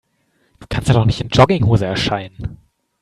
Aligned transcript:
Du 0.59 0.65
kannst 0.67 0.89
da 0.89 0.93
doch 0.93 1.05
nicht 1.05 1.21
in 1.21 1.27
Jogginghose 1.29 1.85
erscheinen. 1.85 2.57